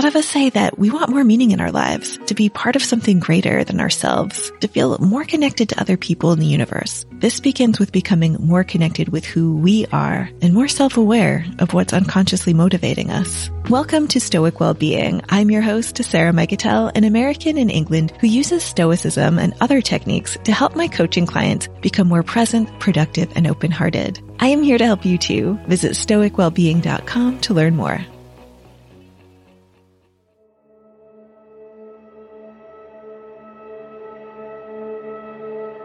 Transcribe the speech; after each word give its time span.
lot 0.00 0.08
of 0.08 0.16
us 0.16 0.26
say 0.26 0.48
that 0.48 0.78
we 0.78 0.88
want 0.88 1.10
more 1.10 1.22
meaning 1.22 1.50
in 1.50 1.60
our 1.60 1.70
lives, 1.70 2.18
to 2.24 2.34
be 2.34 2.48
part 2.48 2.74
of 2.74 2.82
something 2.82 3.20
greater 3.20 3.64
than 3.64 3.80
ourselves, 3.80 4.50
to 4.60 4.66
feel 4.66 4.96
more 4.96 5.24
connected 5.24 5.68
to 5.68 5.78
other 5.78 5.98
people 5.98 6.32
in 6.32 6.38
the 6.38 6.46
universe. 6.46 7.04
This 7.12 7.38
begins 7.38 7.78
with 7.78 7.92
becoming 7.92 8.32
more 8.40 8.64
connected 8.64 9.10
with 9.10 9.26
who 9.26 9.58
we 9.58 9.84
are 9.92 10.30
and 10.40 10.54
more 10.54 10.68
self-aware 10.68 11.44
of 11.58 11.74
what's 11.74 11.92
unconsciously 11.92 12.54
motivating 12.54 13.10
us. 13.10 13.50
Welcome 13.68 14.08
to 14.08 14.20
Stoic 14.20 14.58
Wellbeing. 14.58 15.20
I'm 15.28 15.50
your 15.50 15.60
host, 15.60 16.02
Sarah 16.02 16.32
Mikutel, 16.32 16.90
an 16.94 17.04
American 17.04 17.58
in 17.58 17.68
England 17.68 18.14
who 18.22 18.26
uses 18.26 18.62
Stoicism 18.62 19.38
and 19.38 19.52
other 19.60 19.82
techniques 19.82 20.38
to 20.44 20.52
help 20.52 20.74
my 20.74 20.88
coaching 20.88 21.26
clients 21.26 21.68
become 21.82 22.08
more 22.08 22.22
present, 22.22 22.70
productive, 22.80 23.30
and 23.36 23.46
open-hearted. 23.46 24.18
I 24.38 24.46
am 24.46 24.62
here 24.62 24.78
to 24.78 24.86
help 24.86 25.04
you 25.04 25.18
too. 25.18 25.60
Visit 25.66 25.92
stoicwellbeing.com 25.92 27.40
to 27.40 27.52
learn 27.52 27.76
more. 27.76 28.02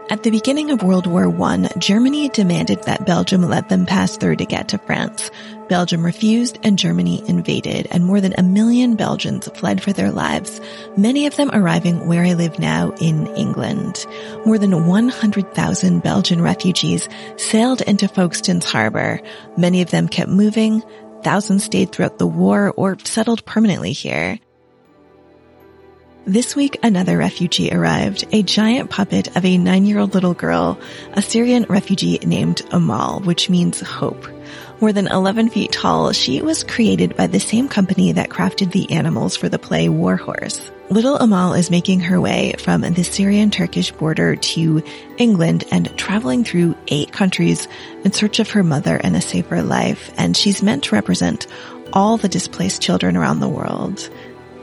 At 0.08 0.22
the 0.22 0.30
beginning 0.30 0.70
of 0.70 0.84
World 0.84 1.08
War 1.08 1.26
I, 1.42 1.68
Germany 1.78 2.28
demanded 2.28 2.84
that 2.84 3.04
Belgium 3.04 3.42
let 3.42 3.68
them 3.68 3.86
pass 3.86 4.16
through 4.16 4.36
to 4.36 4.46
get 4.46 4.68
to 4.68 4.78
France. 4.78 5.32
Belgium 5.68 6.04
refused 6.04 6.60
and 6.62 6.78
Germany 6.78 7.28
invaded 7.28 7.88
and 7.90 8.04
more 8.04 8.20
than 8.20 8.32
a 8.38 8.44
million 8.44 8.94
Belgians 8.94 9.48
fled 9.56 9.82
for 9.82 9.92
their 9.92 10.12
lives, 10.12 10.60
many 10.96 11.26
of 11.26 11.34
them 11.34 11.50
arriving 11.52 12.06
where 12.06 12.22
I 12.22 12.34
live 12.34 12.60
now 12.60 12.92
in 13.00 13.26
England. 13.34 14.06
More 14.44 14.58
than 14.58 14.86
100,000 14.86 16.02
Belgian 16.04 16.40
refugees 16.40 17.08
sailed 17.36 17.80
into 17.80 18.06
Folkestone's 18.06 18.64
harbor. 18.64 19.20
Many 19.56 19.82
of 19.82 19.90
them 19.90 20.06
kept 20.06 20.30
moving. 20.30 20.84
Thousands 21.24 21.64
stayed 21.64 21.90
throughout 21.90 22.18
the 22.18 22.28
war 22.28 22.72
or 22.76 22.96
settled 23.02 23.44
permanently 23.44 23.90
here. 23.90 24.38
This 26.28 26.56
week, 26.56 26.80
another 26.82 27.16
refugee 27.16 27.70
arrived, 27.70 28.24
a 28.32 28.42
giant 28.42 28.90
puppet 28.90 29.36
of 29.36 29.44
a 29.44 29.58
nine-year-old 29.58 30.12
little 30.12 30.34
girl, 30.34 30.76
a 31.12 31.22
Syrian 31.22 31.66
refugee 31.68 32.18
named 32.18 32.62
Amal, 32.72 33.20
which 33.20 33.48
means 33.48 33.80
hope. 33.80 34.26
More 34.80 34.92
than 34.92 35.06
11 35.06 35.50
feet 35.50 35.70
tall, 35.70 36.10
she 36.10 36.42
was 36.42 36.64
created 36.64 37.16
by 37.16 37.28
the 37.28 37.38
same 37.38 37.68
company 37.68 38.10
that 38.10 38.28
crafted 38.28 38.72
the 38.72 38.90
animals 38.90 39.36
for 39.36 39.48
the 39.48 39.60
play 39.60 39.88
Warhorse. 39.88 40.68
Little 40.90 41.16
Amal 41.16 41.54
is 41.54 41.70
making 41.70 42.00
her 42.00 42.20
way 42.20 42.54
from 42.58 42.80
the 42.80 43.04
Syrian-Turkish 43.04 43.92
border 43.92 44.34
to 44.34 44.82
England 45.18 45.62
and 45.70 45.96
traveling 45.96 46.42
through 46.42 46.74
eight 46.88 47.12
countries 47.12 47.68
in 48.02 48.10
search 48.10 48.40
of 48.40 48.50
her 48.50 48.64
mother 48.64 48.96
and 48.96 49.14
a 49.14 49.20
safer 49.20 49.62
life, 49.62 50.10
and 50.16 50.36
she's 50.36 50.60
meant 50.60 50.82
to 50.84 50.96
represent 50.96 51.46
all 51.92 52.16
the 52.16 52.28
displaced 52.28 52.82
children 52.82 53.16
around 53.16 53.38
the 53.38 53.48
world. 53.48 54.10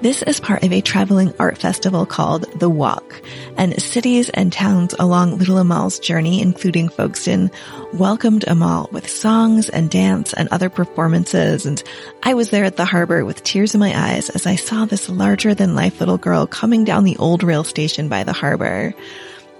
This 0.03 0.21
is 0.21 0.41
part 0.41 0.63
of 0.63 0.73
a 0.73 0.81
traveling 0.81 1.33
art 1.39 1.57
festival 1.57 2.05
called 2.05 2.43
The 2.59 2.69
Walk, 2.69 3.21
and 3.55 3.81
cities 3.81 4.29
and 4.29 4.51
towns 4.51 4.93
along 4.99 5.37
Little 5.37 5.57
Amal's 5.57 5.97
journey, 5.97 6.41
including 6.41 6.89
Folkestone, 6.89 7.49
welcomed 7.93 8.43
Amal 8.45 8.89
with 8.91 9.09
songs 9.09 9.69
and 9.69 9.89
dance 9.89 10.33
and 10.33 10.49
other 10.49 10.69
performances. 10.69 11.65
And 11.65 11.81
I 12.21 12.33
was 12.33 12.49
there 12.49 12.65
at 12.65 12.75
the 12.75 12.83
harbor 12.83 13.23
with 13.23 13.45
tears 13.45 13.75
in 13.75 13.79
my 13.79 13.97
eyes 13.97 14.29
as 14.29 14.45
I 14.45 14.57
saw 14.57 14.83
this 14.83 15.07
larger 15.07 15.53
than 15.53 15.73
life 15.73 16.01
little 16.01 16.17
girl 16.17 16.47
coming 16.47 16.83
down 16.83 17.05
the 17.05 17.15
old 17.15 17.41
rail 17.41 17.63
station 17.63 18.09
by 18.09 18.25
the 18.25 18.33
harbor. 18.33 18.93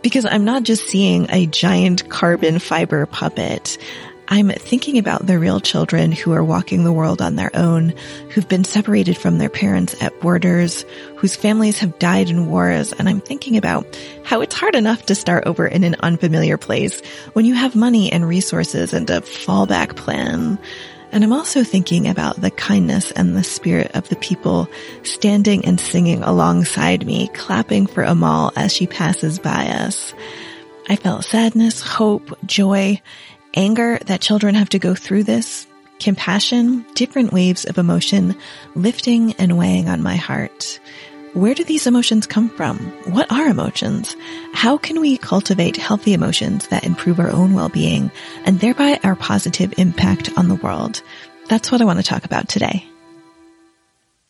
Because 0.02 0.26
I'm 0.26 0.44
not 0.44 0.64
just 0.64 0.86
seeing 0.90 1.28
a 1.30 1.46
giant 1.46 2.10
carbon 2.10 2.60
fiber 2.60 3.06
puppet. 3.06 3.78
I'm 4.34 4.50
thinking 4.50 4.98
about 4.98 5.28
the 5.28 5.38
real 5.38 5.60
children 5.60 6.12
who 6.12 6.32
are 6.32 6.44
walking 6.44 6.84
the 6.84 6.92
world 6.92 7.22
on 7.22 7.36
their 7.36 7.56
own, 7.56 7.94
who've 8.32 8.50
been 8.50 8.64
separated 8.64 9.16
from 9.16 9.38
their 9.38 9.48
parents 9.48 9.96
at 10.02 10.20
borders, 10.22 10.86
whose 11.18 11.36
families 11.36 11.78
have 11.78 12.00
died 12.00 12.32
in 12.32 12.50
wars, 12.50 12.94
and 12.94 13.08
I'm 13.08 13.22
thinking 13.22 13.58
about 13.58 13.86
how 14.24 14.42
it's 14.42 14.56
hard 14.56 14.74
enough 14.74 15.06
to 15.06 15.14
start 15.14 15.46
over 15.46 15.68
in 15.68 15.84
an 15.84 15.98
unfamiliar 16.00 16.58
place 16.58 17.00
when 17.34 17.46
you 17.46 17.54
have 17.54 17.76
money 17.76 18.12
and 18.12 18.28
resources 18.28 18.92
and 18.92 19.08
a 19.12 19.22
fallback 19.22 19.96
plan. 19.96 20.58
And 21.12 21.24
I'm 21.24 21.32
also 21.32 21.64
thinking 21.64 22.08
about 22.08 22.42
the 22.42 22.50
kindness 22.50 23.12
and 23.12 23.38
the 23.38 23.44
spirit 23.44 23.92
of 23.96 24.10
the 24.10 24.16
people 24.16 24.68
standing 25.04 25.64
and 25.64 25.80
singing 25.80 26.24
alongside 26.24 27.06
me, 27.06 27.28
clapping 27.36 27.86
for 27.86 28.02
Amal 28.02 28.52
as 28.56 28.74
she 28.74 28.88
passes 28.88 29.38
by 29.38 29.68
us. 29.68 30.12
I 30.90 30.96
felt 30.96 31.24
sadness, 31.24 31.82
hope, 31.82 32.36
joy, 32.46 33.00
anger 33.54 34.00
that 34.06 34.22
children 34.22 34.56
have 34.56 34.70
to 34.70 34.80
go 34.80 34.96
through 34.96 35.24
this, 35.24 35.68
compassion, 36.00 36.86
different 36.96 37.32
waves 37.32 37.66
of 37.66 37.78
emotion 37.78 38.36
lifting 38.76 39.34
and 39.34 39.58
weighing 39.58 39.90
on 39.90 40.02
my 40.02 40.16
heart. 40.16 40.80
Where 41.34 41.56
do 41.56 41.64
these 41.64 41.88
emotions 41.88 42.28
come 42.28 42.50
from? 42.50 42.78
What 43.06 43.32
are 43.32 43.48
emotions? 43.48 44.16
How 44.54 44.78
can 44.78 45.02
we 45.02 45.18
cultivate 45.18 45.78
healthy 45.78 46.14
emotions 46.14 46.68
that 46.68 46.84
improve 46.84 47.20
our 47.20 47.32
own 47.32 47.54
well-being 47.56 48.12
and 48.46 48.60
thereby 48.60 49.00
our 49.04 49.16
positive 49.16 49.74
impact 49.78 50.30
on 50.38 50.48
the 50.48 50.56
world? 50.56 51.02
That's 51.50 51.72
what 51.72 51.82
I 51.82 51.86
want 51.86 51.98
to 52.00 52.06
talk 52.06 52.24
about 52.24 52.50
today. 52.50 52.88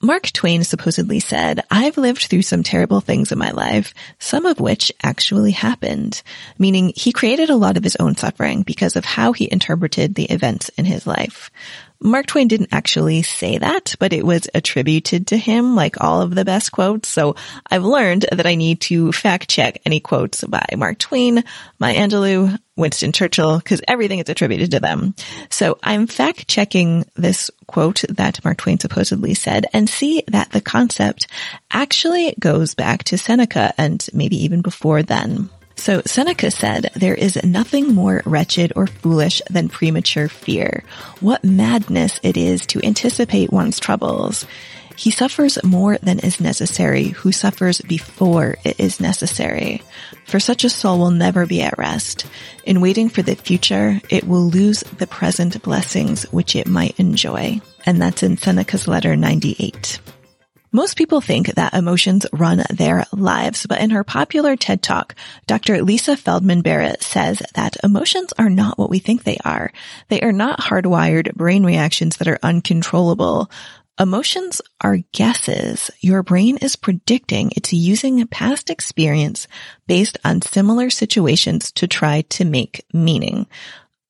Mark 0.04 0.34
Twain 0.34 0.66
supposedly 0.66 1.22
said, 1.22 1.62
I've 1.72 1.98
lived 1.98 2.24
through 2.24 2.42
some 2.42 2.62
terrible 2.62 3.00
things 3.00 3.32
in 3.32 3.38
my 3.38 3.52
life, 3.52 3.94
some 4.20 4.46
of 4.46 4.60
which 4.60 4.92
actually 5.02 5.52
happened, 5.52 6.22
meaning 6.60 6.92
he 6.94 7.14
created 7.14 7.50
a 7.50 7.56
lot 7.56 7.78
of 7.78 7.86
his 7.86 7.96
own 7.96 8.18
suffering 8.18 8.64
because 8.64 8.98
of 8.98 9.06
how 9.06 9.32
he 9.32 9.50
interpreted 9.50 10.16
the 10.16 10.26
events 10.26 10.68
in 10.78 10.84
his 10.84 11.08
life. 11.08 11.50
Mark 12.04 12.26
Twain 12.28 12.48
didn't 12.50 12.74
actually 12.74 13.22
say 13.24 13.58
that, 13.58 13.96
but 13.98 14.12
it 14.12 14.26
was 14.26 14.50
attributed 14.54 15.28
to 15.28 15.38
him 15.38 15.76
like 15.76 16.02
all 16.02 16.22
of 16.22 16.36
the 16.36 16.44
best 16.44 16.72
quotes. 16.72 17.08
So 17.08 17.36
I've 17.72 17.86
learned 17.86 18.26
that 18.32 18.46
I 18.46 18.56
need 18.56 18.82
to 18.82 19.12
fact 19.14 19.50
check 19.50 19.82
any 19.86 20.02
quotes 20.02 20.44
by 20.44 20.66
Mark 20.76 21.00
Twain, 21.00 21.44
Maya 21.80 21.96
Angelou, 21.96 22.60
Winston 22.76 23.14
Churchill, 23.14 23.58
because 23.58 23.82
everything 23.88 24.20
is 24.20 24.28
attributed 24.28 24.72
to 24.72 24.80
them. 24.80 25.16
So 25.50 25.80
I'm 25.82 26.08
fact 26.08 26.48
checking 26.48 27.06
this 27.16 27.50
quote 27.68 28.04
that 28.10 28.44
Mark 28.44 28.58
Twain 28.58 28.80
supposedly 28.80 29.34
said 29.34 29.66
and 29.72 29.90
see 29.90 30.24
that 30.28 30.52
the 30.52 30.62
concept 30.62 31.28
actually 31.72 32.36
goes 32.40 32.76
back 32.76 33.06
to 33.06 33.18
Seneca 33.18 33.74
and 33.78 34.06
maybe 34.14 34.44
even 34.44 34.62
before 34.62 35.04
then. 35.04 35.50
So 35.76 36.02
Seneca 36.06 36.52
said, 36.52 36.92
there 36.96 37.16
is 37.16 37.44
nothing 37.44 37.94
more 37.94 38.22
wretched 38.26 38.74
or 38.76 38.88
foolish 38.88 39.42
than 39.50 39.70
premature 39.70 40.30
fear. 40.30 40.84
What 41.20 41.44
madness 41.44 42.20
it 42.24 42.38
is 42.38 42.66
to 42.68 42.86
anticipate 42.86 43.52
one's 43.52 43.80
troubles. 43.80 44.46
He 44.96 45.12
suffers 45.12 45.62
more 45.64 45.98
than 45.98 46.20
is 46.20 46.40
necessary 46.40 47.10
who 47.10 47.32
suffers 47.32 47.82
before 47.82 48.58
it 48.64 48.80
is 48.80 49.00
necessary. 49.00 49.82
For 50.28 50.40
such 50.40 50.64
a 50.64 50.70
soul 50.70 51.00
will 51.00 51.12
never 51.12 51.46
be 51.46 51.62
at 51.62 51.78
rest. 51.78 52.26
In 52.64 52.80
waiting 52.80 53.10
for 53.10 53.24
the 53.24 53.36
future, 53.36 54.00
it 54.10 54.28
will 54.28 54.48
lose 54.48 54.82
the 54.82 55.08
present 55.08 55.62
blessings 55.64 56.24
which 56.32 56.56
it 56.56 56.68
might 56.68 57.00
enjoy. 57.00 57.60
And 57.86 58.02
that's 58.02 58.24
in 58.24 58.38
Seneca's 58.38 58.88
letter 58.88 59.16
98. 59.16 60.00
Most 60.76 60.98
people 60.98 61.22
think 61.22 61.54
that 61.54 61.76
emotions 61.76 62.26
run 62.34 62.64
their 62.72 63.06
lives, 63.12 63.68
but 63.68 63.80
in 63.80 63.92
her 63.92 64.04
popular 64.04 64.56
TED 64.56 64.82
Talk, 64.82 65.14
Dr. 65.46 65.84
Lisa 65.84 66.18
Feldman 66.18 66.64
Barrett 66.64 67.04
says 67.04 67.44
that 67.54 67.78
emotions 67.84 68.34
are 68.40 68.50
not 68.50 68.80
what 68.80 68.90
we 68.90 68.98
think 68.98 69.24
they 69.24 69.38
are. 69.46 69.72
They 70.10 70.20
are 70.22 70.32
not 70.32 70.60
hardwired 70.60 71.36
brain 71.36 71.64
reactions 71.64 72.18
that 72.18 72.28
are 72.28 72.40
uncontrollable. 72.42 73.52
Emotions 74.00 74.64
are 74.82 74.98
guesses. 75.12 75.92
Your 76.00 76.24
brain 76.24 76.58
is 76.58 76.76
predicting 76.76 77.52
it's 77.56 77.72
using 77.72 78.26
past 78.26 78.72
experience 78.72 79.48
based 79.86 80.18
on 80.26 80.42
similar 80.42 80.90
situations 80.90 81.72
to 81.74 81.88
try 81.88 82.22
to 82.30 82.46
make 82.46 82.84
meaning 82.92 83.46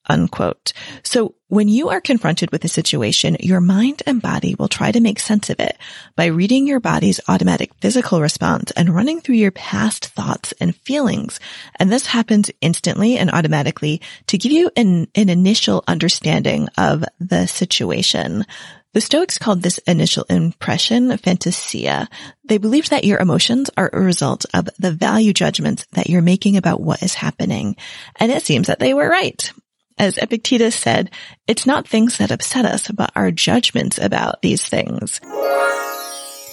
unquote. 0.07 0.73
So 1.03 1.35
when 1.47 1.67
you 1.67 1.89
are 1.89 2.01
confronted 2.01 2.51
with 2.51 2.65
a 2.65 2.67
situation, 2.67 3.37
your 3.39 3.61
mind 3.61 4.01
and 4.05 4.21
body 4.21 4.55
will 4.55 4.67
try 4.67 4.91
to 4.91 4.99
make 4.99 5.19
sense 5.19 5.49
of 5.49 5.59
it 5.59 5.77
by 6.15 6.25
reading 6.25 6.65
your 6.65 6.79
body's 6.79 7.19
automatic 7.27 7.73
physical 7.75 8.21
response 8.21 8.71
and 8.71 8.94
running 8.94 9.21
through 9.21 9.35
your 9.35 9.51
past 9.51 10.07
thoughts 10.07 10.53
and 10.59 10.75
feelings. 10.75 11.39
And 11.77 11.91
this 11.91 12.07
happens 12.07 12.50
instantly 12.59 13.17
and 13.17 13.29
automatically 13.29 14.01
to 14.27 14.38
give 14.38 14.51
you 14.51 14.71
an, 14.75 15.07
an 15.13 15.29
initial 15.29 15.83
understanding 15.88 16.69
of 16.77 17.06
the 17.19 17.45
situation. 17.45 18.45
The 18.94 19.01
Stoics 19.01 19.39
called 19.39 19.63
this 19.63 19.79
initial 19.79 20.23
impression 20.29 21.09
phantasia. 21.09 22.07
They 22.45 22.59
believed 22.59 22.91
that 22.91 23.06
your 23.06 23.19
emotions 23.19 23.71
are 23.75 23.89
a 23.91 23.99
result 23.99 24.45
of 24.53 24.69
the 24.77 24.91
value 24.91 25.33
judgments 25.33 25.88
that 25.94 26.09
you're 26.09 26.21
making 26.21 26.57
about 26.57 26.79
what 26.79 27.01
is 27.01 27.15
happening. 27.15 27.75
And 28.17 28.31
it 28.31 28.44
seems 28.44 28.67
that 28.67 28.77
they 28.77 28.94
were 28.94 29.09
right. 29.09 29.51
As 29.98 30.18
Epictetus 30.18 30.75
said, 30.75 31.12
it's 31.48 31.66
not 31.66 31.88
things 31.88 32.18
that 32.18 32.31
upset 32.31 32.66
us, 32.66 32.90
but 32.90 33.12
our 33.16 33.31
judgments 33.31 33.98
about 33.98 34.42
these 34.42 34.68
things. 34.68 35.22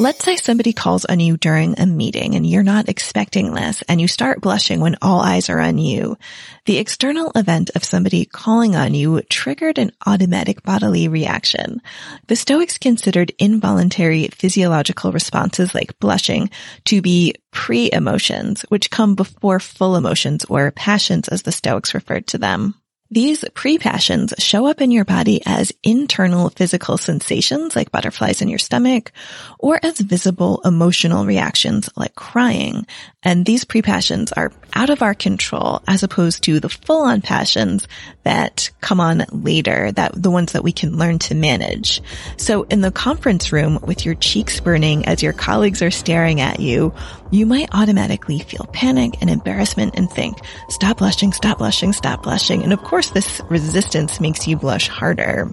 Let's 0.00 0.24
say 0.24 0.36
somebody 0.36 0.72
calls 0.72 1.04
on 1.04 1.20
you 1.20 1.36
during 1.36 1.78
a 1.78 1.84
meeting 1.84 2.34
and 2.34 2.46
you're 2.46 2.62
not 2.62 2.88
expecting 2.88 3.52
this 3.52 3.82
and 3.86 4.00
you 4.00 4.08
start 4.08 4.40
blushing 4.40 4.80
when 4.80 4.96
all 5.02 5.20
eyes 5.20 5.50
are 5.50 5.60
on 5.60 5.76
you. 5.76 6.16
The 6.64 6.78
external 6.78 7.30
event 7.34 7.68
of 7.74 7.84
somebody 7.84 8.24
calling 8.24 8.74
on 8.74 8.94
you 8.94 9.20
triggered 9.28 9.76
an 9.76 9.92
automatic 10.06 10.62
bodily 10.62 11.08
reaction. 11.08 11.82
The 12.28 12.36
Stoics 12.36 12.78
considered 12.78 13.32
involuntary 13.38 14.28
physiological 14.28 15.12
responses 15.12 15.74
like 15.74 15.98
blushing 15.98 16.48
to 16.86 17.02
be 17.02 17.34
pre-emotions, 17.50 18.62
which 18.70 18.90
come 18.90 19.14
before 19.14 19.60
full 19.60 19.96
emotions 19.96 20.46
or 20.46 20.70
passions 20.70 21.28
as 21.28 21.42
the 21.42 21.52
Stoics 21.52 21.92
referred 21.92 22.26
to 22.28 22.38
them. 22.38 22.74
These 23.12 23.44
pre-passions 23.54 24.34
show 24.38 24.66
up 24.66 24.80
in 24.80 24.92
your 24.92 25.04
body 25.04 25.42
as 25.44 25.72
internal 25.82 26.48
physical 26.48 26.96
sensations 26.96 27.74
like 27.74 27.90
butterflies 27.90 28.40
in 28.40 28.48
your 28.48 28.60
stomach 28.60 29.10
or 29.58 29.80
as 29.82 29.98
visible 29.98 30.60
emotional 30.64 31.26
reactions 31.26 31.90
like 31.96 32.14
crying. 32.14 32.86
And 33.22 33.44
these 33.44 33.64
pre-passions 33.64 34.32
are 34.32 34.50
out 34.72 34.88
of 34.88 35.02
our 35.02 35.14
control 35.14 35.82
as 35.86 36.02
opposed 36.02 36.44
to 36.44 36.58
the 36.58 36.70
full-on 36.70 37.20
passions 37.20 37.86
that 38.22 38.70
come 38.80 38.98
on 38.98 39.24
later, 39.30 39.92
that 39.92 40.12
the 40.14 40.30
ones 40.30 40.52
that 40.52 40.64
we 40.64 40.72
can 40.72 40.96
learn 40.96 41.18
to 41.20 41.34
manage. 41.34 42.00
So 42.38 42.62
in 42.62 42.80
the 42.80 42.90
conference 42.90 43.52
room 43.52 43.78
with 43.82 44.06
your 44.06 44.14
cheeks 44.14 44.60
burning 44.60 45.04
as 45.04 45.22
your 45.22 45.34
colleagues 45.34 45.82
are 45.82 45.90
staring 45.90 46.40
at 46.40 46.60
you, 46.60 46.94
you 47.30 47.44
might 47.44 47.74
automatically 47.74 48.38
feel 48.38 48.66
panic 48.72 49.20
and 49.20 49.28
embarrassment 49.28 49.96
and 49.98 50.10
think, 50.10 50.38
stop 50.70 50.98
blushing, 50.98 51.32
stop 51.32 51.58
blushing, 51.58 51.92
stop 51.92 52.22
blushing. 52.22 52.62
And 52.62 52.72
of 52.72 52.82
course, 52.82 53.10
this 53.10 53.42
resistance 53.50 54.18
makes 54.18 54.48
you 54.48 54.56
blush 54.56 54.88
harder. 54.88 55.52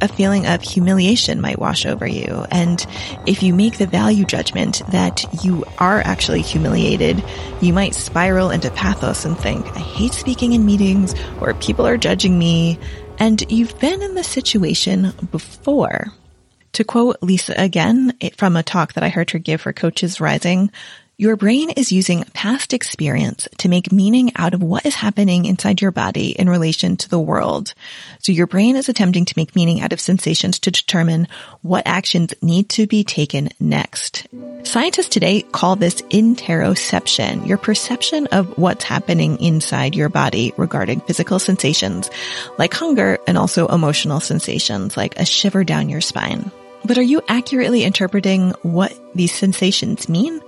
A 0.00 0.08
feeling 0.08 0.46
of 0.46 0.62
humiliation 0.62 1.40
might 1.40 1.58
wash 1.58 1.86
over 1.86 2.06
you. 2.06 2.44
And 2.50 2.84
if 3.26 3.42
you 3.42 3.54
make 3.54 3.78
the 3.78 3.86
value 3.86 4.24
judgment 4.24 4.82
that 4.90 5.24
you 5.44 5.64
are 5.78 6.00
actually 6.00 6.42
humiliated, 6.42 7.22
you 7.60 7.72
might 7.72 7.94
spiral 7.94 8.50
into 8.50 8.70
pathos 8.70 9.24
and 9.24 9.38
think, 9.38 9.66
I 9.76 9.78
hate 9.78 10.12
speaking 10.12 10.52
in 10.52 10.66
meetings 10.66 11.14
or 11.40 11.54
people 11.54 11.86
are 11.86 11.96
judging 11.96 12.38
me. 12.38 12.78
And 13.18 13.50
you've 13.50 13.78
been 13.78 14.02
in 14.02 14.14
this 14.14 14.28
situation 14.28 15.12
before. 15.30 16.12
To 16.72 16.82
quote 16.82 17.18
Lisa 17.22 17.54
again 17.56 18.18
from 18.36 18.56
a 18.56 18.64
talk 18.64 18.94
that 18.94 19.04
I 19.04 19.08
heard 19.08 19.30
her 19.30 19.38
give 19.38 19.60
for 19.60 19.72
Coaches 19.72 20.20
Rising, 20.20 20.72
your 21.16 21.36
brain 21.36 21.70
is 21.70 21.92
using 21.92 22.24
past 22.34 22.72
experience 22.72 23.46
to 23.58 23.68
make 23.68 23.92
meaning 23.92 24.32
out 24.34 24.52
of 24.52 24.62
what 24.62 24.84
is 24.84 24.96
happening 24.96 25.44
inside 25.44 25.80
your 25.80 25.92
body 25.92 26.30
in 26.30 26.48
relation 26.48 26.96
to 26.96 27.08
the 27.08 27.20
world. 27.20 27.72
So 28.18 28.32
your 28.32 28.48
brain 28.48 28.74
is 28.74 28.88
attempting 28.88 29.24
to 29.26 29.34
make 29.36 29.54
meaning 29.54 29.80
out 29.80 29.92
of 29.92 30.00
sensations 30.00 30.58
to 30.60 30.72
determine 30.72 31.28
what 31.62 31.86
actions 31.86 32.34
need 32.42 32.68
to 32.70 32.88
be 32.88 33.04
taken 33.04 33.50
next. 33.60 34.26
Scientists 34.64 35.08
today 35.08 35.42
call 35.42 35.76
this 35.76 36.02
interoception, 36.02 37.46
your 37.46 37.58
perception 37.58 38.26
of 38.28 38.58
what's 38.58 38.82
happening 38.82 39.40
inside 39.40 39.94
your 39.94 40.08
body 40.08 40.52
regarding 40.56 41.00
physical 41.00 41.38
sensations 41.38 42.10
like 42.58 42.74
hunger 42.74 43.18
and 43.28 43.38
also 43.38 43.68
emotional 43.68 44.18
sensations 44.18 44.96
like 44.96 45.16
a 45.20 45.24
shiver 45.24 45.62
down 45.62 45.88
your 45.88 46.00
spine. 46.00 46.50
But 46.86 46.98
are 46.98 47.02
you 47.02 47.22
accurately 47.28 47.82
interpreting 47.82 48.50
what 48.60 48.92
these 49.14 49.34
sensations 49.34 50.06
mean? 50.08 50.42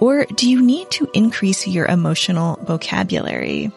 Or 0.00 0.24
do 0.24 0.48
you 0.48 0.62
need 0.62 0.90
to 0.92 1.08
increase 1.12 1.66
your 1.66 1.86
emotional 1.86 2.56
vocabulary? 2.62 3.72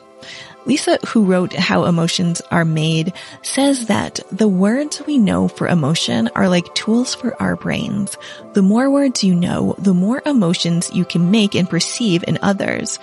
Lisa, 0.65 1.00
who 1.07 1.25
wrote 1.25 1.53
How 1.53 1.85
Emotions 1.85 2.39
Are 2.51 2.65
Made, 2.65 3.13
says 3.41 3.88
that 3.88 4.19
the 4.31 4.47
words 4.47 5.01
we 5.07 5.18
know 5.18 5.47
for 5.47 5.68
emotion 5.68 6.29
are 6.35 6.47
like 6.47 6.75
tools 6.75 7.15
for 7.15 7.39
our 7.41 7.56
brains. 7.56 8.15
The 8.53 8.62
more 8.62 8.89
words 8.89 9.23
you 9.23 9.33
know, 9.33 9.73
the 9.79 9.95
more 9.95 10.21
emotions 10.23 10.91
you 10.94 11.03
can 11.03 11.31
make 11.31 11.56
and 11.56 11.68
perceive 11.68 12.24
in 12.27 12.38
others. 12.44 13.00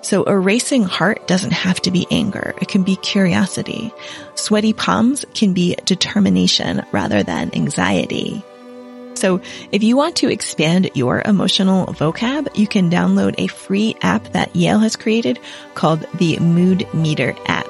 So 0.00 0.24
a 0.26 0.38
racing 0.38 0.84
heart 0.84 1.26
doesn't 1.26 1.52
have 1.52 1.80
to 1.82 1.90
be 1.90 2.06
anger. 2.10 2.54
It 2.62 2.68
can 2.68 2.82
be 2.82 2.96
curiosity. 2.96 3.92
Sweaty 4.34 4.72
palms 4.72 5.26
can 5.34 5.52
be 5.52 5.76
determination 5.84 6.82
rather 6.92 7.22
than 7.22 7.54
anxiety. 7.54 8.42
So 9.14 9.40
if 9.70 9.82
you 9.82 9.96
want 9.96 10.16
to 10.16 10.30
expand 10.30 10.90
your 10.94 11.22
emotional 11.24 11.86
vocab, 11.86 12.56
you 12.56 12.66
can 12.66 12.90
download 12.90 13.34
a 13.38 13.46
free 13.46 13.96
app 14.02 14.32
that 14.32 14.54
Yale 14.56 14.80
has 14.80 14.96
created 14.96 15.38
called 15.74 16.06
the 16.14 16.38
Mood 16.38 16.86
Meter 16.92 17.34
app. 17.46 17.68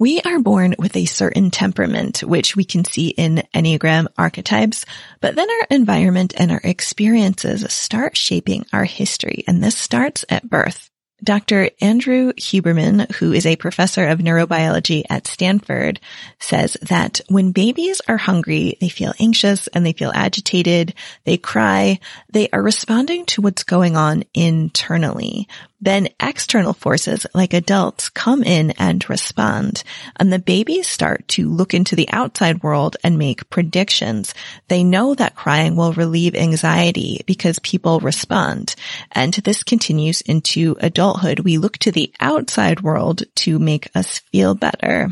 We 0.00 0.22
are 0.22 0.40
born 0.40 0.76
with 0.78 0.96
a 0.96 1.04
certain 1.04 1.50
temperament, 1.50 2.20
which 2.20 2.56
we 2.56 2.64
can 2.64 2.86
see 2.86 3.08
in 3.08 3.42
Enneagram 3.54 4.06
archetypes, 4.16 4.86
but 5.20 5.36
then 5.36 5.50
our 5.50 5.66
environment 5.70 6.32
and 6.38 6.50
our 6.50 6.60
experiences 6.64 7.70
start 7.70 8.16
shaping 8.16 8.64
our 8.72 8.84
history, 8.84 9.44
and 9.46 9.62
this 9.62 9.76
starts 9.76 10.24
at 10.30 10.48
birth. 10.48 10.89
Dr. 11.22 11.70
Andrew 11.80 12.32
Huberman, 12.32 13.10
who 13.12 13.32
is 13.32 13.46
a 13.46 13.56
professor 13.56 14.08
of 14.08 14.18
neurobiology 14.20 15.04
at 15.10 15.26
Stanford, 15.26 16.00
says 16.38 16.76
that 16.82 17.20
when 17.28 17.52
babies 17.52 18.00
are 18.08 18.16
hungry, 18.16 18.76
they 18.80 18.88
feel 18.88 19.12
anxious 19.20 19.66
and 19.68 19.84
they 19.84 19.92
feel 19.92 20.12
agitated, 20.14 20.94
they 21.24 21.36
cry, 21.36 22.00
they 22.30 22.48
are 22.50 22.62
responding 22.62 23.26
to 23.26 23.42
what's 23.42 23.64
going 23.64 23.96
on 23.96 24.24
internally. 24.34 25.46
Then 25.80 26.08
external 26.20 26.72
forces 26.72 27.26
like 27.34 27.54
adults 27.54 28.08
come 28.08 28.42
in 28.42 28.72
and 28.72 29.08
respond 29.08 29.82
and 30.16 30.32
the 30.32 30.38
babies 30.38 30.86
start 30.86 31.26
to 31.28 31.48
look 31.48 31.74
into 31.74 31.96
the 31.96 32.08
outside 32.10 32.62
world 32.62 32.96
and 33.02 33.18
make 33.18 33.48
predictions. 33.50 34.34
They 34.68 34.84
know 34.84 35.14
that 35.14 35.34
crying 35.34 35.76
will 35.76 35.92
relieve 35.92 36.34
anxiety 36.34 37.22
because 37.26 37.58
people 37.60 38.00
respond. 38.00 38.74
And 39.12 39.34
this 39.34 39.62
continues 39.62 40.20
into 40.20 40.76
adulthood. 40.80 41.40
We 41.40 41.58
look 41.58 41.78
to 41.78 41.92
the 41.92 42.12
outside 42.20 42.80
world 42.82 43.22
to 43.36 43.58
make 43.58 43.88
us 43.94 44.18
feel 44.18 44.54
better. 44.54 45.08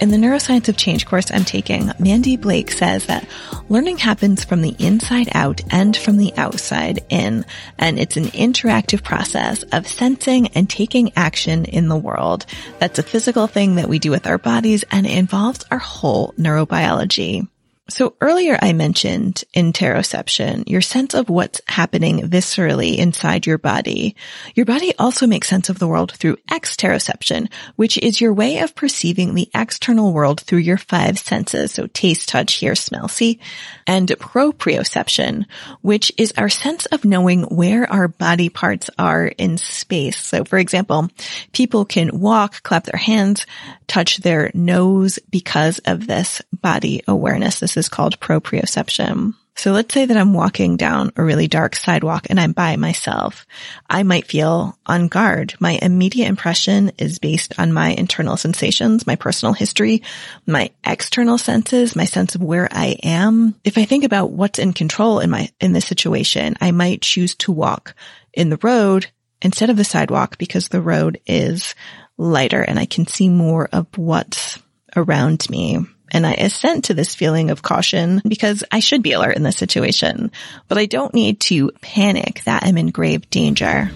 In 0.00 0.10
the 0.10 0.16
Neuroscience 0.16 0.68
of 0.68 0.76
Change 0.76 1.06
course 1.06 1.32
I'm 1.32 1.44
taking, 1.44 1.90
Mandy 1.98 2.36
Blake 2.36 2.70
says 2.70 3.06
that 3.06 3.26
learning 3.68 3.98
happens 3.98 4.44
from 4.44 4.62
the 4.62 4.76
inside 4.78 5.28
out 5.32 5.60
and 5.72 5.96
from 5.96 6.18
the 6.18 6.32
outside 6.36 7.00
in, 7.08 7.44
and 7.78 7.98
it's 7.98 8.16
an 8.16 8.26
interactive 8.26 9.02
process 9.02 9.64
of 9.64 9.88
sensing 9.88 10.48
and 10.48 10.70
taking 10.70 11.10
action 11.16 11.64
in 11.64 11.88
the 11.88 11.96
world. 11.96 12.46
That's 12.78 13.00
a 13.00 13.02
physical 13.02 13.48
thing 13.48 13.74
that 13.74 13.88
we 13.88 13.98
do 13.98 14.12
with 14.12 14.28
our 14.28 14.38
bodies 14.38 14.84
and 14.92 15.04
it 15.04 15.18
involves 15.18 15.64
our 15.68 15.78
whole 15.78 16.32
neurobiology. 16.38 17.48
So 17.90 18.16
earlier 18.20 18.58
I 18.60 18.74
mentioned 18.74 19.44
interoception, 19.56 20.68
your 20.68 20.82
sense 20.82 21.14
of 21.14 21.30
what's 21.30 21.62
happening 21.66 22.18
viscerally 22.18 22.98
inside 22.98 23.46
your 23.46 23.56
body. 23.56 24.14
Your 24.54 24.66
body 24.66 24.92
also 24.98 25.26
makes 25.26 25.48
sense 25.48 25.70
of 25.70 25.78
the 25.78 25.88
world 25.88 26.12
through 26.12 26.36
exteroception, 26.50 27.50
which 27.76 27.96
is 27.96 28.20
your 28.20 28.34
way 28.34 28.58
of 28.58 28.74
perceiving 28.74 29.34
the 29.34 29.48
external 29.54 30.12
world 30.12 30.42
through 30.42 30.58
your 30.58 30.76
five 30.76 31.18
senses. 31.18 31.72
So 31.72 31.86
taste, 31.86 32.28
touch, 32.28 32.54
hear, 32.54 32.74
smell, 32.74 33.08
see, 33.08 33.40
and 33.86 34.06
proprioception, 34.06 35.46
which 35.80 36.12
is 36.18 36.34
our 36.36 36.50
sense 36.50 36.84
of 36.86 37.06
knowing 37.06 37.44
where 37.44 37.90
our 37.90 38.08
body 38.08 38.50
parts 38.50 38.90
are 38.98 39.28
in 39.28 39.56
space. 39.56 40.18
So 40.18 40.44
for 40.44 40.58
example, 40.58 41.08
people 41.52 41.86
can 41.86 42.20
walk, 42.20 42.62
clap 42.62 42.84
their 42.84 43.00
hands, 43.00 43.46
touch 43.86 44.18
their 44.18 44.50
nose 44.52 45.18
because 45.30 45.78
of 45.86 46.06
this 46.06 46.42
body 46.52 47.02
awareness. 47.08 47.60
This 47.60 47.77
is 47.78 47.88
called 47.88 48.20
proprioception. 48.20 49.34
So 49.58 49.72
let's 49.72 49.92
say 49.92 50.04
that 50.04 50.16
I'm 50.16 50.34
walking 50.34 50.76
down 50.76 51.10
a 51.16 51.24
really 51.24 51.48
dark 51.48 51.74
sidewalk 51.74 52.28
and 52.30 52.38
I'm 52.38 52.52
by 52.52 52.76
myself. 52.76 53.44
I 53.90 54.04
might 54.04 54.28
feel 54.28 54.78
on 54.86 55.08
guard. 55.08 55.54
My 55.58 55.80
immediate 55.82 56.28
impression 56.28 56.92
is 56.96 57.18
based 57.18 57.58
on 57.58 57.72
my 57.72 57.88
internal 57.88 58.36
sensations, 58.36 59.04
my 59.04 59.16
personal 59.16 59.52
history, 59.52 60.04
my 60.46 60.70
external 60.84 61.38
senses, 61.38 61.96
my 61.96 62.04
sense 62.04 62.36
of 62.36 62.40
where 62.40 62.68
I 62.70 62.98
am. 63.02 63.56
If 63.64 63.78
I 63.78 63.84
think 63.84 64.04
about 64.04 64.30
what's 64.30 64.60
in 64.60 64.74
control 64.74 65.18
in 65.18 65.28
my, 65.28 65.50
in 65.58 65.72
this 65.72 65.86
situation, 65.86 66.54
I 66.60 66.70
might 66.70 67.02
choose 67.02 67.34
to 67.36 67.50
walk 67.50 67.96
in 68.32 68.50
the 68.50 68.60
road 68.62 69.08
instead 69.42 69.70
of 69.70 69.76
the 69.76 69.82
sidewalk 69.82 70.38
because 70.38 70.68
the 70.68 70.80
road 70.80 71.20
is 71.26 71.74
lighter 72.16 72.62
and 72.62 72.78
I 72.78 72.86
can 72.86 73.08
see 73.08 73.28
more 73.28 73.68
of 73.72 73.88
what's 73.96 74.60
around 74.94 75.50
me. 75.50 75.78
And 76.10 76.26
I 76.26 76.32
assent 76.34 76.84
to 76.84 76.94
this 76.94 77.14
feeling 77.14 77.50
of 77.50 77.62
caution 77.62 78.22
because 78.26 78.64
I 78.72 78.80
should 78.80 79.02
be 79.02 79.12
alert 79.12 79.36
in 79.36 79.42
this 79.42 79.56
situation, 79.56 80.30
but 80.68 80.78
I 80.78 80.86
don't 80.86 81.14
need 81.14 81.40
to 81.40 81.70
panic 81.80 82.42
that 82.44 82.64
I'm 82.64 82.78
in 82.78 82.90
grave 82.90 83.28
danger. 83.30 83.90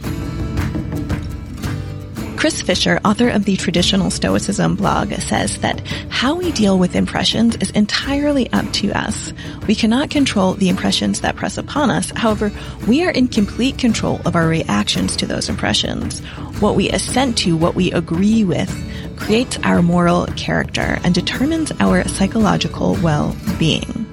Chris 2.42 2.60
Fisher, 2.60 2.98
author 3.04 3.28
of 3.28 3.44
the 3.44 3.54
Traditional 3.54 4.10
Stoicism 4.10 4.74
blog, 4.74 5.12
says 5.12 5.58
that 5.58 5.80
how 6.08 6.34
we 6.34 6.50
deal 6.50 6.76
with 6.76 6.96
impressions 6.96 7.54
is 7.54 7.70
entirely 7.70 8.52
up 8.52 8.68
to 8.72 8.90
us. 8.90 9.32
We 9.68 9.76
cannot 9.76 10.10
control 10.10 10.54
the 10.54 10.68
impressions 10.68 11.20
that 11.20 11.36
press 11.36 11.56
upon 11.56 11.90
us. 11.90 12.10
However, 12.16 12.50
we 12.88 13.04
are 13.04 13.12
in 13.12 13.28
complete 13.28 13.78
control 13.78 14.20
of 14.24 14.34
our 14.34 14.48
reactions 14.48 15.14
to 15.18 15.26
those 15.26 15.48
impressions. 15.48 16.18
What 16.58 16.74
we 16.74 16.90
assent 16.90 17.38
to, 17.38 17.56
what 17.56 17.76
we 17.76 17.92
agree 17.92 18.42
with, 18.42 18.70
creates 19.22 19.56
our 19.62 19.82
moral 19.82 20.26
character 20.26 20.98
and 21.04 21.14
determines 21.14 21.70
our 21.78 22.06
psychological 22.08 22.96
well-being. 22.96 24.08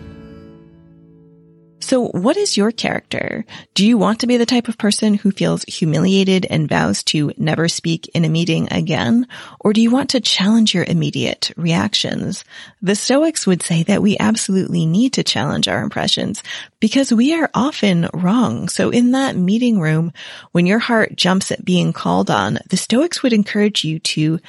So 1.80 2.10
what 2.10 2.38
is 2.38 2.56
your 2.56 2.72
character? 2.72 3.44
Do 3.74 3.84
you 3.84 3.98
want 3.98 4.20
to 4.20 4.28
be 4.28 4.38
the 4.38 4.46
type 4.46 4.68
of 4.68 4.78
person 4.78 5.16
who 5.16 5.32
feels 5.32 5.64
humiliated 5.64 6.46
and 6.48 6.70
vows 6.70 7.02
to 7.06 7.32
never 7.36 7.68
speak 7.68 8.08
in 8.14 8.26
a 8.26 8.30
meeting 8.30 8.68
again? 8.72 9.26
Or 9.60 9.74
do 9.74 9.82
you 9.82 9.90
want 9.90 10.12
to 10.12 10.20
challenge 10.20 10.76
your 10.76 10.84
immediate 10.84 11.52
reactions? 11.58 12.44
The 12.84 12.94
Stoics 12.94 13.48
would 13.48 13.64
say 13.64 13.82
that 13.84 14.04
we 14.04 14.20
absolutely 14.20 14.86
need 14.86 15.14
to 15.14 15.24
challenge 15.24 15.68
our 15.68 15.82
impressions 15.82 16.44
because 16.80 17.12
we 17.12 17.34
are 17.34 17.50
often 17.56 18.08
wrong. 18.14 18.70
So 18.70 18.92
in 18.92 19.14
that 19.14 19.36
meeting 19.36 19.80
room, 19.80 20.14
when 20.52 20.68
your 20.68 20.80
heart 20.80 21.16
jumps 21.16 21.52
at 21.52 21.66
being 21.66 21.92
called 21.92 22.30
on, 22.30 22.60
the 22.70 22.78
Stoics 22.78 23.24
would 23.24 23.34
encourage 23.34 23.84
you 23.84 23.98
to 23.98 24.40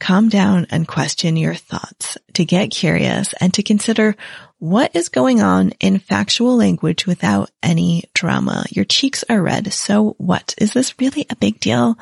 calm 0.00 0.28
down 0.28 0.66
and 0.70 0.86
question 0.86 1.36
your 1.36 1.54
thoughts, 1.54 2.16
to 2.34 2.44
get 2.44 2.70
curious 2.70 3.34
and 3.40 3.52
to 3.54 3.62
consider 3.62 4.14
what 4.58 4.94
is 4.94 5.08
going 5.08 5.40
on 5.40 5.70
in 5.80 5.98
factual 5.98 6.56
language 6.56 7.06
without 7.06 7.50
any 7.62 8.04
drama? 8.14 8.64
Your 8.70 8.84
cheeks 8.84 9.24
are 9.28 9.42
red. 9.42 9.72
So 9.72 10.14
what? 10.18 10.54
Is 10.58 10.72
this 10.72 10.98
really 10.98 11.26
a 11.30 11.36
big 11.36 11.60
deal? 11.60 11.98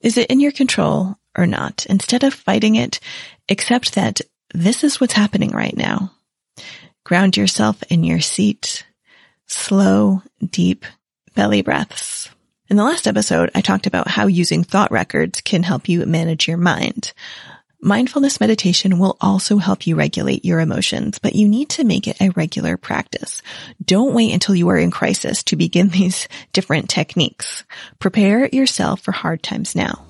Is 0.00 0.18
it 0.18 0.30
in 0.30 0.40
your 0.40 0.52
control 0.52 1.16
or 1.36 1.46
not? 1.46 1.86
Instead 1.86 2.24
of 2.24 2.34
fighting 2.34 2.76
it, 2.76 3.00
accept 3.48 3.94
that 3.94 4.20
this 4.52 4.84
is 4.84 5.00
what's 5.00 5.14
happening 5.14 5.50
right 5.50 5.76
now. 5.76 6.12
Ground 7.04 7.36
yourself 7.36 7.82
in 7.84 8.04
your 8.04 8.20
seat. 8.20 8.86
Slow, 9.46 10.22
deep 10.44 10.84
belly 11.34 11.62
breaths. 11.62 12.30
In 12.70 12.76
the 12.76 12.84
last 12.84 13.06
episode, 13.06 13.50
I 13.54 13.60
talked 13.60 13.86
about 13.86 14.08
how 14.08 14.26
using 14.26 14.64
thought 14.64 14.90
records 14.90 15.42
can 15.42 15.62
help 15.62 15.86
you 15.86 16.06
manage 16.06 16.48
your 16.48 16.56
mind. 16.56 17.12
Mindfulness 17.82 18.40
meditation 18.40 18.98
will 18.98 19.18
also 19.20 19.58
help 19.58 19.86
you 19.86 19.96
regulate 19.96 20.46
your 20.46 20.60
emotions, 20.60 21.18
but 21.18 21.34
you 21.34 21.46
need 21.46 21.68
to 21.70 21.84
make 21.84 22.08
it 22.08 22.18
a 22.22 22.30
regular 22.30 22.78
practice. 22.78 23.42
Don't 23.84 24.14
wait 24.14 24.32
until 24.32 24.54
you 24.54 24.70
are 24.70 24.78
in 24.78 24.90
crisis 24.90 25.42
to 25.44 25.56
begin 25.56 25.88
these 25.90 26.26
different 26.54 26.88
techniques. 26.88 27.64
Prepare 27.98 28.48
yourself 28.48 29.02
for 29.02 29.12
hard 29.12 29.42
times 29.42 29.76
now. 29.76 30.06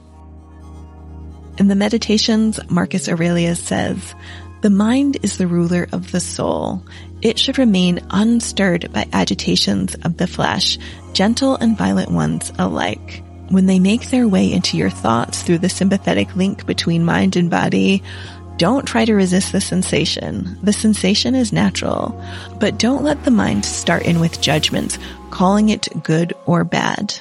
In 1.58 1.66
the 1.66 1.74
meditations, 1.74 2.60
Marcus 2.70 3.08
Aurelius 3.08 3.58
says, 3.58 4.14
the 4.64 4.70
mind 4.70 5.18
is 5.22 5.36
the 5.36 5.46
ruler 5.46 5.86
of 5.92 6.10
the 6.10 6.20
soul. 6.20 6.82
It 7.20 7.38
should 7.38 7.58
remain 7.58 8.00
unstirred 8.08 8.90
by 8.94 9.06
agitations 9.12 9.94
of 9.96 10.16
the 10.16 10.26
flesh, 10.26 10.78
gentle 11.12 11.56
and 11.56 11.76
violent 11.76 12.10
ones 12.10 12.50
alike 12.58 13.22
when 13.50 13.66
they 13.66 13.78
make 13.78 14.08
their 14.08 14.26
way 14.26 14.50
into 14.50 14.78
your 14.78 14.88
thoughts 14.88 15.42
through 15.42 15.58
the 15.58 15.68
sympathetic 15.68 16.34
link 16.34 16.64
between 16.64 17.04
mind 17.04 17.36
and 17.36 17.50
body, 17.50 18.02
don't 18.56 18.86
try 18.86 19.04
to 19.04 19.14
resist 19.14 19.52
the 19.52 19.60
sensation. 19.60 20.56
The 20.62 20.72
sensation 20.72 21.34
is 21.34 21.52
natural, 21.52 22.18
but 22.58 22.78
don't 22.78 23.04
let 23.04 23.22
the 23.22 23.30
mind 23.30 23.66
start 23.66 24.04
in 24.04 24.18
with 24.18 24.40
judgments, 24.40 24.98
calling 25.30 25.68
it 25.68 25.88
good 26.02 26.32
or 26.46 26.64
bad. 26.64 27.14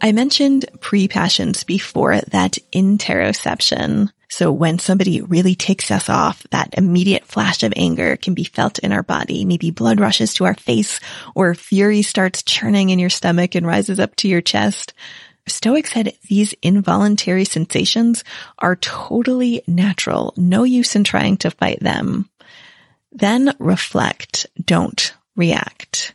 I 0.00 0.12
mentioned 0.12 0.64
pre-passions 0.80 1.64
before 1.64 2.20
that 2.30 2.56
interoception. 2.72 4.10
So 4.30 4.52
when 4.52 4.78
somebody 4.78 5.20
really 5.20 5.56
takes 5.56 5.90
us 5.90 6.08
off, 6.08 6.46
that 6.50 6.74
immediate 6.74 7.26
flash 7.26 7.64
of 7.64 7.72
anger 7.76 8.16
can 8.16 8.32
be 8.32 8.44
felt 8.44 8.78
in 8.78 8.92
our 8.92 9.02
body. 9.02 9.44
Maybe 9.44 9.72
blood 9.72 9.98
rushes 10.00 10.34
to 10.34 10.44
our 10.44 10.54
face 10.54 11.00
or 11.34 11.54
fury 11.54 12.02
starts 12.02 12.44
churning 12.44 12.90
in 12.90 13.00
your 13.00 13.10
stomach 13.10 13.56
and 13.56 13.66
rises 13.66 13.98
up 13.98 14.14
to 14.16 14.28
your 14.28 14.40
chest. 14.40 14.94
Stoics 15.48 15.92
said 15.92 16.16
these 16.28 16.54
involuntary 16.62 17.44
sensations 17.44 18.22
are 18.58 18.76
totally 18.76 19.62
natural. 19.66 20.32
No 20.36 20.62
use 20.62 20.94
in 20.94 21.02
trying 21.02 21.36
to 21.38 21.50
fight 21.50 21.80
them. 21.80 22.30
Then 23.10 23.52
reflect. 23.58 24.46
Don't 24.64 25.12
react. 25.34 26.14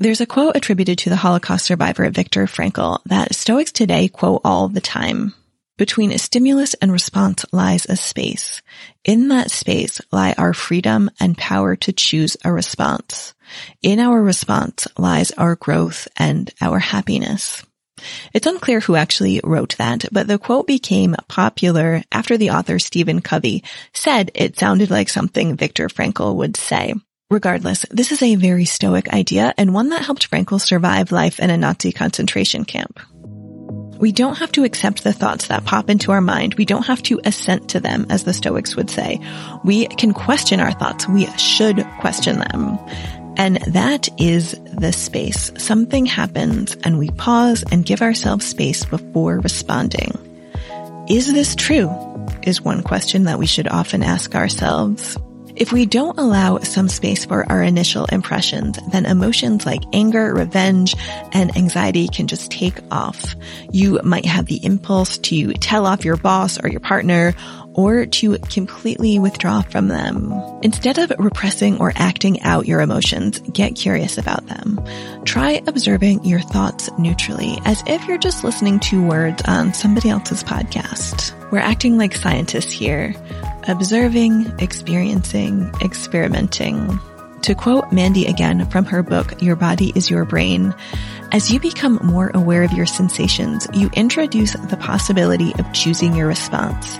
There's 0.00 0.20
a 0.20 0.26
quote 0.26 0.56
attributed 0.56 0.98
to 0.98 1.10
the 1.10 1.16
Holocaust 1.16 1.66
survivor 1.66 2.10
Viktor 2.10 2.46
Frankl 2.46 2.98
that 3.06 3.32
Stoics 3.32 3.70
today 3.70 4.08
quote 4.08 4.40
all 4.44 4.68
the 4.68 4.80
time. 4.80 5.34
Between 5.76 6.12
a 6.12 6.18
stimulus 6.18 6.74
and 6.74 6.92
response 6.92 7.44
lies 7.50 7.84
a 7.86 7.96
space. 7.96 8.62
In 9.04 9.26
that 9.28 9.50
space 9.50 10.00
lie 10.12 10.32
our 10.38 10.54
freedom 10.54 11.10
and 11.18 11.36
power 11.36 11.74
to 11.74 11.92
choose 11.92 12.36
a 12.44 12.52
response. 12.52 13.34
In 13.82 13.98
our 13.98 14.22
response 14.22 14.86
lies 14.96 15.32
our 15.32 15.56
growth 15.56 16.06
and 16.16 16.48
our 16.60 16.78
happiness. 16.78 17.64
It's 18.32 18.46
unclear 18.46 18.78
who 18.78 18.94
actually 18.94 19.40
wrote 19.42 19.76
that, 19.78 20.04
but 20.12 20.28
the 20.28 20.38
quote 20.38 20.68
became 20.68 21.16
popular 21.26 22.04
after 22.12 22.36
the 22.36 22.50
author 22.50 22.78
Stephen 22.78 23.20
Covey 23.20 23.64
said 23.92 24.30
it 24.36 24.56
sounded 24.56 24.90
like 24.90 25.08
something 25.08 25.56
Viktor 25.56 25.88
Frankl 25.88 26.36
would 26.36 26.56
say. 26.56 26.94
Regardless, 27.30 27.84
this 27.90 28.12
is 28.12 28.22
a 28.22 28.36
very 28.36 28.64
stoic 28.64 29.12
idea 29.12 29.52
and 29.58 29.74
one 29.74 29.88
that 29.88 30.02
helped 30.02 30.30
Frankl 30.30 30.60
survive 30.60 31.10
life 31.10 31.40
in 31.40 31.50
a 31.50 31.56
Nazi 31.56 31.90
concentration 31.90 32.64
camp. 32.64 33.00
We 33.98 34.12
don't 34.12 34.38
have 34.38 34.52
to 34.52 34.64
accept 34.64 35.04
the 35.04 35.12
thoughts 35.12 35.48
that 35.48 35.64
pop 35.64 35.88
into 35.88 36.12
our 36.12 36.20
mind. 36.20 36.54
We 36.54 36.64
don't 36.64 36.86
have 36.86 37.02
to 37.04 37.20
assent 37.24 37.70
to 37.70 37.80
them, 37.80 38.06
as 38.10 38.24
the 38.24 38.32
Stoics 38.32 38.76
would 38.76 38.90
say. 38.90 39.20
We 39.64 39.86
can 39.86 40.12
question 40.12 40.60
our 40.60 40.72
thoughts. 40.72 41.08
We 41.08 41.26
should 41.36 41.84
question 42.00 42.38
them. 42.38 42.78
And 43.36 43.56
that 43.68 44.08
is 44.20 44.52
the 44.64 44.92
space. 44.92 45.52
Something 45.58 46.06
happens 46.06 46.76
and 46.84 46.98
we 46.98 47.10
pause 47.10 47.64
and 47.70 47.84
give 47.84 48.02
ourselves 48.02 48.46
space 48.46 48.84
before 48.84 49.40
responding. 49.40 50.12
Is 51.08 51.32
this 51.32 51.54
true? 51.54 51.90
Is 52.42 52.62
one 52.62 52.82
question 52.82 53.24
that 53.24 53.38
we 53.38 53.46
should 53.46 53.68
often 53.68 54.02
ask 54.02 54.34
ourselves. 54.34 55.18
If 55.56 55.72
we 55.72 55.86
don't 55.86 56.18
allow 56.18 56.58
some 56.58 56.88
space 56.88 57.24
for 57.24 57.48
our 57.50 57.62
initial 57.62 58.06
impressions, 58.06 58.76
then 58.90 59.06
emotions 59.06 59.64
like 59.64 59.82
anger, 59.92 60.34
revenge, 60.34 60.96
and 61.30 61.56
anxiety 61.56 62.08
can 62.08 62.26
just 62.26 62.50
take 62.50 62.74
off. 62.90 63.36
You 63.70 64.00
might 64.02 64.26
have 64.26 64.46
the 64.46 64.64
impulse 64.64 65.16
to 65.18 65.52
tell 65.52 65.86
off 65.86 66.04
your 66.04 66.16
boss 66.16 66.58
or 66.58 66.68
your 66.68 66.80
partner 66.80 67.34
or 67.74 68.06
to 68.06 68.38
completely 68.38 69.20
withdraw 69.20 69.62
from 69.62 69.86
them. 69.86 70.32
Instead 70.62 70.98
of 70.98 71.12
repressing 71.20 71.78
or 71.78 71.92
acting 71.94 72.40
out 72.42 72.66
your 72.66 72.80
emotions, 72.80 73.38
get 73.52 73.76
curious 73.76 74.18
about 74.18 74.46
them. 74.46 74.80
Try 75.24 75.62
observing 75.68 76.24
your 76.24 76.40
thoughts 76.40 76.90
neutrally 76.98 77.58
as 77.64 77.82
if 77.86 78.06
you're 78.08 78.18
just 78.18 78.42
listening 78.42 78.80
to 78.80 79.06
words 79.06 79.42
on 79.46 79.72
somebody 79.72 80.08
else's 80.08 80.42
podcast. 80.42 81.32
We're 81.52 81.58
acting 81.58 81.96
like 81.96 82.16
scientists 82.16 82.72
here 82.72 83.14
observing, 83.68 84.52
experiencing, 84.58 85.72
experimenting. 85.82 86.98
To 87.44 87.54
quote 87.54 87.92
Mandy 87.92 88.24
again 88.24 88.64
from 88.70 88.86
her 88.86 89.02
book, 89.02 89.42
Your 89.42 89.54
Body 89.54 89.92
is 89.94 90.08
Your 90.08 90.24
Brain, 90.24 90.74
as 91.30 91.50
you 91.50 91.60
become 91.60 92.00
more 92.02 92.30
aware 92.32 92.62
of 92.62 92.72
your 92.72 92.86
sensations, 92.86 93.66
you 93.74 93.90
introduce 93.92 94.54
the 94.54 94.78
possibility 94.78 95.52
of 95.58 95.70
choosing 95.74 96.14
your 96.14 96.26
response. 96.26 96.96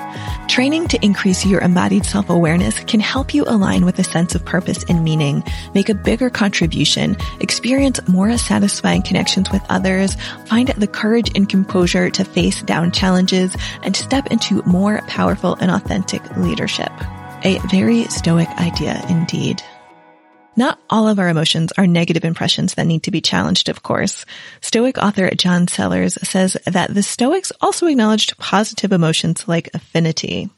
Training 0.47 0.89
to 0.89 1.03
increase 1.03 1.47
your 1.47 1.63
embodied 1.63 2.05
self-awareness 2.05 2.81
can 2.81 3.01
help 3.01 3.33
you 3.33 3.45
align 3.47 3.87
with 3.87 3.99
a 3.99 4.05
sense 4.05 4.35
of 4.35 4.45
purpose 4.45 4.85
and 4.87 5.03
meaning, 5.03 5.43
make 5.73 5.89
a 5.89 5.95
bigger 5.95 6.29
contribution, 6.29 7.17
experience 7.41 8.07
more 8.07 8.37
satisfying 8.37 9.01
connections 9.01 9.51
with 9.51 9.63
others, 9.71 10.15
find 10.45 10.69
the 10.69 10.87
courage 10.87 11.33
and 11.35 11.49
composure 11.49 12.11
to 12.11 12.23
face 12.23 12.61
down 12.61 12.93
challenges, 12.93 13.57
and 13.83 13.97
step 13.97 14.27
into 14.27 14.63
more 14.65 15.01
powerful 15.07 15.55
and 15.55 15.71
authentic 15.71 16.21
leadership. 16.37 16.93
A 17.45 17.59
very 17.71 18.05
stoic 18.05 18.49
idea 18.61 19.03
indeed. 19.09 19.63
Not 20.57 20.79
all 20.89 21.09
of 21.09 21.19
our 21.19 21.29
emotions 21.29 21.73
are 21.77 21.87
negative 21.87 22.25
impressions 22.25 22.75
that 22.75 22.87
need 22.87 23.03
to 23.05 23.11
be 23.11 23.21
challenged, 23.21 23.69
of 23.69 23.83
course. 23.83 24.25
Stoic 24.61 24.99
author 24.99 25.29
John 25.31 25.67
Sellars 25.67 26.17
says 26.23 26.57
that 26.65 26.95
the 26.95 27.03
Stoics 27.03 27.51
also 27.61 27.87
acknowledged 27.87 28.39
positive 28.39 28.93
emotions 28.93 29.49
like 29.49 29.69
affinity. 29.75 30.51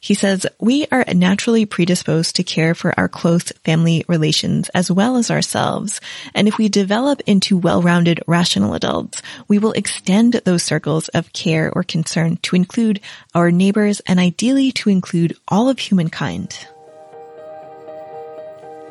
He 0.00 0.14
says, 0.14 0.46
we 0.60 0.86
are 0.92 1.04
naturally 1.12 1.66
predisposed 1.66 2.36
to 2.36 2.42
care 2.42 2.74
for 2.74 2.94
our 2.98 3.08
close 3.08 3.50
family 3.64 4.04
relations 4.06 4.68
as 4.70 4.90
well 4.90 5.16
as 5.16 5.30
ourselves. 5.30 6.00
And 6.34 6.46
if 6.46 6.58
we 6.58 6.68
develop 6.68 7.20
into 7.26 7.56
well-rounded 7.56 8.22
rational 8.26 8.74
adults, 8.74 9.22
we 9.48 9.58
will 9.58 9.72
extend 9.72 10.34
those 10.34 10.62
circles 10.62 11.08
of 11.08 11.32
care 11.32 11.72
or 11.74 11.82
concern 11.82 12.36
to 12.42 12.56
include 12.56 13.00
our 13.34 13.50
neighbors 13.50 14.00
and 14.06 14.20
ideally 14.20 14.72
to 14.72 14.90
include 14.90 15.36
all 15.48 15.68
of 15.68 15.78
humankind. 15.78 16.66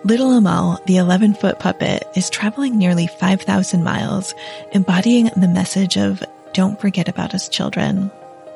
Little 0.03 0.31
Amal, 0.31 0.79
the 0.85 0.97
11 0.97 1.33
foot 1.33 1.59
puppet, 1.59 2.07
is 2.15 2.29
traveling 2.29 2.77
nearly 2.77 3.07
5,000 3.07 3.83
miles, 3.83 4.33
embodying 4.71 5.25
the 5.35 5.47
message 5.47 5.97
of 5.97 6.23
don't 6.53 6.79
forget 6.79 7.09
about 7.09 7.33
us 7.33 7.49
children. 7.49 8.11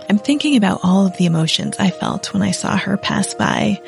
I'm 0.10 0.20
thinking 0.20 0.56
about 0.56 0.82
all 0.84 1.06
of 1.06 1.18
the 1.18 1.26
emotions 1.26 1.78
I 1.80 1.90
felt 1.90 2.32
when 2.32 2.42
I 2.42 2.52
saw 2.52 2.78
her 2.78 2.96
pass 2.96 3.34
by, 3.34 3.82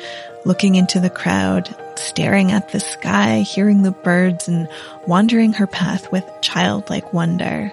looking 0.44 0.74
into 0.74 1.00
the 1.00 1.10
crowd, 1.10 1.74
staring 1.96 2.50
at 2.50 2.70
the 2.70 2.80
sky, 2.80 3.40
hearing 3.40 3.82
the 3.82 3.92
birds, 3.92 4.48
and 4.48 4.68
wandering 5.06 5.52
her 5.54 5.66
path 5.66 6.10
with 6.10 6.28
childlike 6.42 7.12
wonder. 7.12 7.72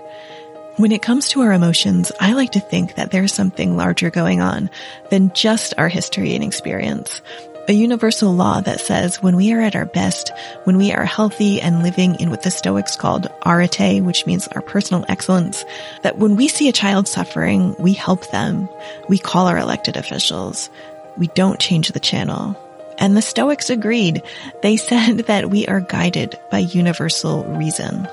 When 0.77 0.91
it 0.91 1.01
comes 1.01 1.27
to 1.29 1.41
our 1.41 1.51
emotions, 1.51 2.11
I 2.19 2.33
like 2.33 2.51
to 2.51 2.59
think 2.59 2.95
that 2.95 3.11
there's 3.11 3.33
something 3.33 3.75
larger 3.75 4.09
going 4.09 4.41
on 4.41 4.69
than 5.09 5.33
just 5.33 5.73
our 5.77 5.89
history 5.89 6.33
and 6.33 6.43
experience. 6.43 7.21
A 7.67 7.73
universal 7.73 8.33
law 8.33 8.59
that 8.61 8.81
says 8.81 9.21
when 9.21 9.35
we 9.35 9.53
are 9.53 9.61
at 9.61 9.75
our 9.75 9.85
best, 9.85 10.31
when 10.63 10.77
we 10.77 10.91
are 10.91 11.05
healthy 11.05 11.61
and 11.61 11.83
living 11.83 12.15
in 12.19 12.31
what 12.31 12.41
the 12.41 12.49
Stoics 12.49 12.95
called 12.95 13.27
arete, 13.45 14.03
which 14.03 14.25
means 14.25 14.47
our 14.47 14.61
personal 14.61 15.05
excellence, 15.07 15.63
that 16.01 16.17
when 16.17 16.35
we 16.35 16.47
see 16.47 16.69
a 16.69 16.73
child 16.73 17.07
suffering, 17.07 17.75
we 17.77 17.93
help 17.93 18.29
them. 18.31 18.67
We 19.07 19.19
call 19.19 19.47
our 19.47 19.59
elected 19.59 19.95
officials. 19.95 20.71
We 21.17 21.27
don't 21.27 21.59
change 21.59 21.89
the 21.89 21.99
channel. 21.99 22.57
And 22.97 23.15
the 23.15 23.21
Stoics 23.21 23.69
agreed. 23.69 24.23
They 24.63 24.75
said 24.77 25.19
that 25.27 25.51
we 25.51 25.67
are 25.67 25.81
guided 25.81 26.39
by 26.49 26.59
universal 26.59 27.43
reason. 27.43 28.07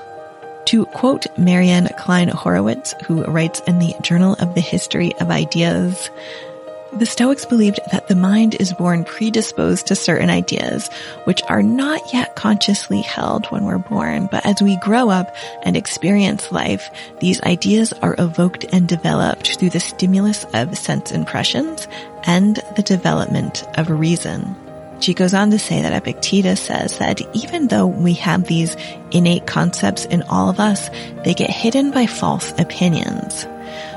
To 0.65 0.85
quote 0.85 1.25
Maryanne 1.35 1.97
Cline 1.97 2.27
Horowitz, 2.27 2.93
who 3.05 3.23
writes 3.23 3.61
in 3.61 3.79
the 3.79 3.95
Journal 4.03 4.35
of 4.39 4.53
the 4.53 4.61
History 4.61 5.15
of 5.19 5.31
Ideas, 5.31 6.11
the 6.93 7.05
Stoics 7.05 7.45
believed 7.45 7.79
that 7.91 8.07
the 8.07 8.15
mind 8.15 8.55
is 8.55 8.73
born 8.73 9.03
predisposed 9.03 9.87
to 9.87 9.95
certain 9.95 10.29
ideas, 10.29 10.89
which 11.25 11.41
are 11.47 11.61
not 11.61 12.13
yet 12.13 12.35
consciously 12.35 13.01
held 13.01 13.45
when 13.47 13.65
we're 13.65 13.77
born, 13.77 14.27
but 14.31 14.45
as 14.45 14.61
we 14.61 14.75
grow 14.77 15.09
up 15.09 15.35
and 15.63 15.77
experience 15.77 16.51
life, 16.51 16.89
these 17.19 17.41
ideas 17.43 17.93
are 18.01 18.15
evoked 18.17 18.65
and 18.71 18.87
developed 18.87 19.59
through 19.59 19.69
the 19.69 19.79
stimulus 19.79 20.45
of 20.53 20.77
sense 20.77 21.11
impressions 21.11 21.87
and 22.23 22.57
the 22.75 22.83
development 22.83 23.63
of 23.77 23.89
reason. 23.89 24.55
She 24.99 25.13
goes 25.13 25.33
on 25.33 25.51
to 25.51 25.59
say 25.59 25.81
that 25.81 25.93
Epictetus 25.93 26.59
says 26.59 26.97
that 26.97 27.21
even 27.33 27.67
though 27.67 27.87
we 27.87 28.13
have 28.15 28.43
these 28.43 28.75
innate 29.11 29.47
concepts 29.47 30.05
in 30.05 30.23
all 30.23 30.49
of 30.49 30.59
us, 30.59 30.89
they 31.23 31.33
get 31.33 31.49
hidden 31.49 31.91
by 31.91 32.05
false 32.05 32.51
opinions. 32.59 33.47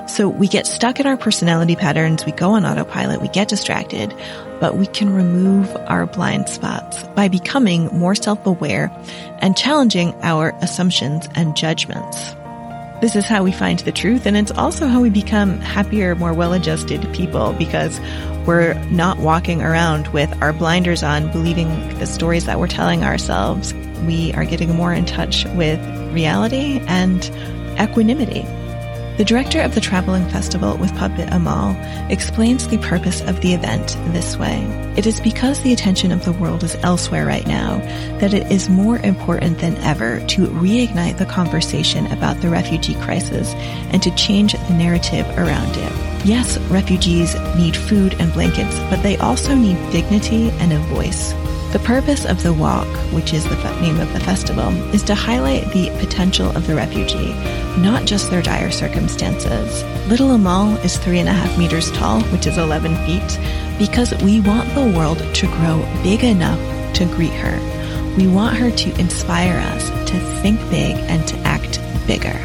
So 0.07 0.29
we 0.29 0.49
get 0.49 0.67
stuck 0.67 1.01
in 1.01 1.07
our 1.07 1.17
personality 1.17 1.77
patterns, 1.77 2.27
we 2.27 2.33
go 2.33 2.51
on 2.51 2.67
autopilot, 2.67 3.23
we 3.23 3.29
get 3.29 3.49
distracted, 3.49 4.15
but 4.61 4.77
we 4.77 4.87
can 4.87 5.15
remove 5.15 5.75
our 5.87 6.07
blind 6.07 6.49
spots 6.49 7.03
by 7.15 7.29
becoming 7.29 7.87
more 7.87 8.15
self-aware 8.15 8.91
and 9.39 9.57
challenging 9.57 10.15
our 10.23 10.55
assumptions 10.61 11.29
and 11.35 11.57
judgments. 11.57 12.35
This 13.01 13.17
is 13.17 13.27
how 13.27 13.43
we 13.43 13.53
find 13.53 13.79
the 13.81 13.91
truth, 13.91 14.27
and 14.27 14.37
it's 14.37 14.53
also 14.53 14.87
how 14.87 15.01
we 15.01 15.11
become 15.11 15.59
happier, 15.61 16.15
more 16.15 16.35
well-adjusted 16.35 17.13
people 17.15 17.53
because 17.55 17.99
we're 18.47 18.75
not 18.91 19.19
walking 19.19 19.63
around 19.63 20.09
with 20.09 20.41
our 20.43 20.53
blinders 20.53 21.03
on, 21.03 21.33
believing 21.33 21.69
the 21.99 22.07
stories 22.07 22.47
that 22.47 22.61
we're 22.61 22.69
telling 22.69 23.03
ourselves. 23.03 23.73
We 24.07 24.33
are 24.35 24.45
getting 24.45 24.75
more 24.75 24.93
in 24.93 25.05
touch 25.05 25.47
with 25.55 25.81
reality 26.13 26.81
and 26.87 27.25
equanimity. 27.81 28.47
The 29.19 29.27
director 29.27 29.61
of 29.61 29.75
the 29.75 29.81
traveling 29.81 30.27
festival 30.31 30.79
with 30.79 30.97
Puppet 30.97 31.29
Amal 31.31 31.77
explains 32.11 32.67
the 32.67 32.79
purpose 32.79 33.21
of 33.21 33.43
the 33.43 33.53
event 33.53 33.97
this 34.13 34.39
way. 34.39 34.63
It 34.97 35.07
is 35.07 35.21
because 35.21 35.63
the 35.63 35.73
attention 35.73 36.13
of 36.13 36.25
the 36.25 36.33
world 36.33 36.65
is 36.65 36.77
elsewhere 36.77 37.27
right 37.27 37.47
now 37.47 37.77
that 38.21 38.33
it 38.33 38.51
is 38.51 38.71
more 38.71 38.99
important 38.99 39.59
than 39.59 39.77
ever 39.79 40.21
to 40.29 40.47
reignite 40.47 41.19
the 41.19 41.27
conversation 41.27 42.07
about 42.11 42.41
the 42.41 42.49
refugee 42.49 42.95
crisis 42.97 43.53
and 43.93 44.03
to 44.03 44.15
change 44.17 44.55
the 44.55 44.75
narrative 44.75 45.27
around 45.39 45.77
it. 45.77 46.27
Yes, 46.27 46.59
refugees 46.71 47.35
need 47.57 47.77
food 47.77 48.15
and 48.19 48.33
blankets, 48.33 48.79
but 48.89 49.03
they 49.03 49.19
also 49.19 49.55
need 49.55 49.77
dignity 49.91 50.51
and 50.53 50.73
a 50.73 50.79
voice. 50.79 51.35
The 51.73 51.79
purpose 51.79 52.27
of 52.27 52.43
the 52.43 52.53
walk, 52.53 52.87
which 53.15 53.33
is 53.33 53.45
the 53.45 53.57
name 53.81 53.99
of 53.99 54.13
the 54.13 54.21
festival, 54.21 54.69
is 54.95 55.03
to 55.05 55.15
highlight 55.15 55.73
the 55.73 55.89
potential 55.99 56.55
of 56.55 56.67
the 56.67 56.75
refugee, 56.75 57.33
not 57.81 58.05
just 58.05 58.31
their 58.31 58.43
dire 58.43 58.71
circumstances. 58.71 59.83
Little 60.07 60.33
Amal 60.33 60.77
is 60.85 60.99
three 60.99 61.19
and 61.19 61.31
a 61.31 61.33
half 61.33 61.59
meters 61.59 61.91
tall, 61.93 62.21
which 62.25 62.47
is 62.47 62.59
11 62.59 62.95
feet, 63.07 63.39
because 63.79 64.13
we 64.23 64.41
want 64.41 64.69
the 64.75 64.93
world 64.95 65.17
to 65.17 65.47
grow 65.47 65.81
big 66.03 66.25
enough 66.25 66.61
to 66.97 67.07
greet 67.07 67.33
her. 67.33 67.59
We 68.19 68.27
want 68.27 68.59
her 68.59 68.71
to 68.71 69.01
inspire 69.01 69.59
us 69.59 69.89
to 70.11 70.19
think 70.43 70.61
big 70.69 70.95
and 71.09 71.27
to 71.29 71.39
act 71.39 71.81
bigger. 72.07 72.39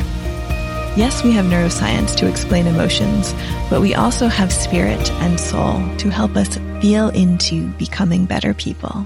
Yes, 0.95 1.21
we 1.25 1.33
have 1.33 1.45
neuroscience 1.45 2.15
to 2.15 2.29
explain 2.29 2.65
emotions, 2.65 3.33
but 3.69 3.81
we 3.81 3.93
also 3.93 4.27
have 4.27 4.53
spirit 4.53 5.11
and 5.15 5.37
soul 5.37 5.83
to 5.97 6.09
help 6.09 6.37
us 6.37 6.57
feel 6.81 7.09
into 7.09 7.67
becoming 7.73 8.25
better 8.25 8.53
people. 8.53 9.05